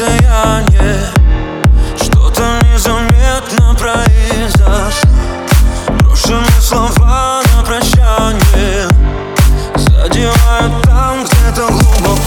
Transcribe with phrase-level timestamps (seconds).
[0.00, 0.98] расстояние
[1.96, 5.10] Что-то незаметно произошло.
[6.00, 8.88] Брошенные слова на прощание.
[9.76, 12.20] Задевают там где-то глубоко.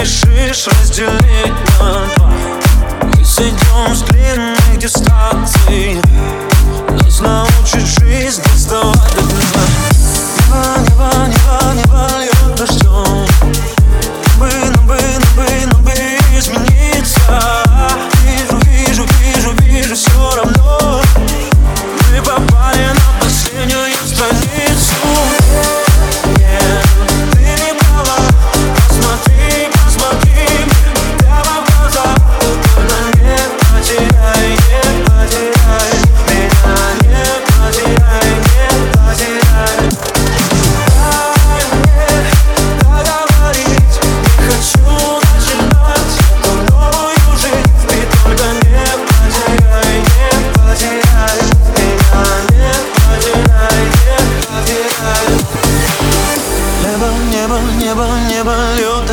[0.00, 2.30] решишь разделить на два
[3.02, 6.00] Мы сойдем с длинных дистанций.
[6.90, 9.27] Нас научит жизнь доставать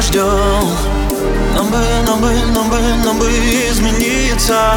[0.05, 0.69] дождем
[1.55, 4.75] Нам бы, нам бы, нам бы, нам бы измениться.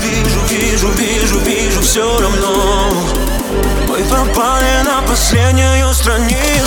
[0.00, 2.92] Вижу, вижу, вижу, вижу все равно.
[3.88, 6.59] Мы попали на последнюю страницу.